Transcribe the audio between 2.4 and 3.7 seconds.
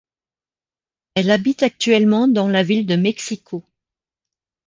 la ville de Mexico.